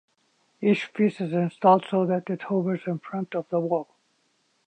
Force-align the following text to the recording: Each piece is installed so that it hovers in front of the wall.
Each 0.61 0.91
piece 0.95 1.21
is 1.21 1.31
installed 1.31 1.85
so 1.87 2.07
that 2.07 2.27
it 2.27 2.41
hovers 2.41 2.87
in 2.87 2.97
front 2.97 3.35
of 3.35 3.47
the 3.49 3.59
wall. 3.59 3.87